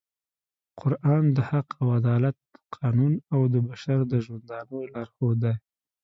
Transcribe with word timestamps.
قرآن 0.81 1.23
د 1.35 1.37
حق 1.49 1.67
او 1.81 1.85
عدالت 1.99 2.37
قانون 2.77 3.13
او 3.33 3.41
د 3.53 3.55
بشر 3.67 3.99
د 4.11 4.13
ژوندانه 4.25 4.77
لارښود 4.93 5.37
دی 5.43 5.53